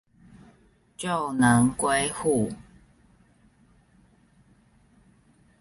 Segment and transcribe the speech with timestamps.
[0.97, 2.55] 就能歸戶